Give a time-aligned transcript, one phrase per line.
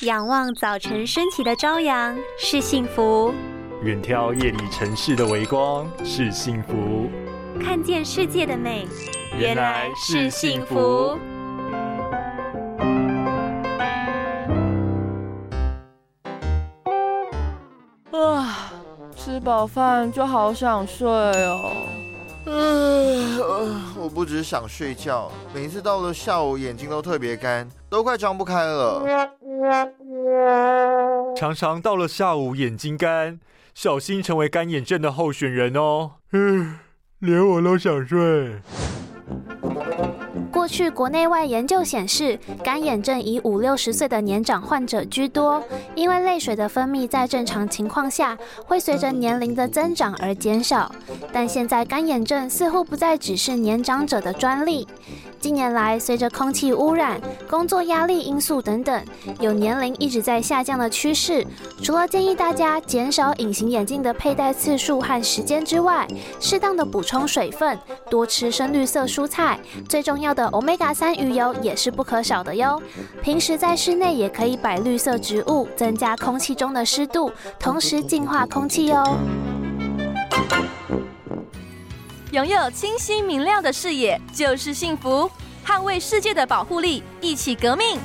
[0.00, 3.32] 仰望早晨升起的朝阳是幸福，
[3.82, 7.08] 远眺夜里城市的微光是幸福，
[7.62, 8.88] 看见世界的美
[9.38, 11.16] 原来是幸福。
[18.10, 18.72] 啊，
[19.16, 21.72] 吃饱饭就好想睡哦。
[22.46, 23.40] 嗯，
[23.96, 29.02] 我不只想睡觉，每次到了下午眼睛都特别干，都快张不开了。
[31.36, 33.40] 常常到了下午眼睛干，
[33.74, 36.12] 小心成为干眼症的候选人哦。
[36.32, 36.78] 嗯，
[37.18, 38.60] 连我都想睡。
[40.64, 45.62] 过去国内外研究显示，干眼症以五六十岁的年长患者居多，
[45.94, 50.90] 因为泪水的分泌在正常情况下会随着年龄的增长而减少，
[51.30, 54.88] 但现在干眼症似乎不再只是年长者的专利。
[55.38, 57.20] 近年来，随着空气污染、
[57.50, 59.04] 工作压力因素等等，
[59.40, 61.46] 有年龄一直在下降的趋势。
[61.82, 66.08] 除了建议大家减少隐形眼镜的佩戴次数和时间之外，
[66.40, 67.78] 适当的补充水分，
[68.08, 72.80] 多吃深绿色蔬菜，最重要的 Omega 三鱼油也是不可少的哟。
[73.20, 79.02] 平时在室内也可以摆绿色植物，增加空气中的湿度，同时净化空气哟。
[82.30, 85.28] 拥有清晰明亮的视野就是幸福，
[85.66, 87.98] 捍卫世界的保护力，一起革命。